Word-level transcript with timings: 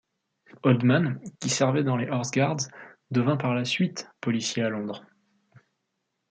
Oldman, 0.63 1.19
qui 1.39 1.49
servait 1.49 1.83
dans 1.83 1.95
les 1.95 2.09
Horse 2.09 2.31
guards, 2.31 2.57
devint 3.11 3.37
par 3.37 3.53
la 3.53 3.65
suite 3.65 4.09
policier 4.19 4.63
à 4.63 4.69
Londres. 4.69 5.05